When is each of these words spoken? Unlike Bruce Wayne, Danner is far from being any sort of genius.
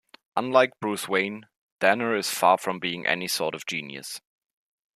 Unlike 0.35 0.79
Bruce 0.79 1.07
Wayne, 1.07 1.45
Danner 1.79 2.15
is 2.17 2.31
far 2.31 2.57
from 2.57 2.79
being 2.79 3.05
any 3.05 3.27
sort 3.27 3.53
of 3.53 3.67
genius. 3.67 4.19